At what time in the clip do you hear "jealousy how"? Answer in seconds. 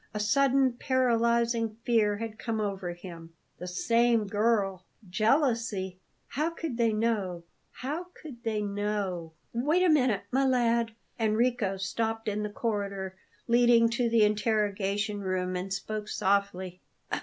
5.07-6.49